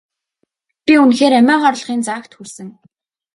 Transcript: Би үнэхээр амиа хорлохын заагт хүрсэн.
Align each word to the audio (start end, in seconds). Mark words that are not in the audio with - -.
Би 0.85 0.93
үнэхээр 1.03 1.33
амиа 1.39 1.57
хорлохын 1.63 2.01
заагт 2.07 2.31
хүрсэн. 2.35 2.67